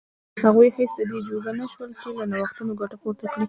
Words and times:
هغوی 0.43 0.69
هېڅ 0.77 0.91
د 0.95 1.01
دې 1.09 1.17
جوګه 1.27 1.51
نه 1.59 1.65
شول 1.71 1.89
چې 2.01 2.07
له 2.17 2.23
نوښتونو 2.31 2.73
ګټه 2.81 2.95
پورته 3.01 3.25
کړي. 3.33 3.39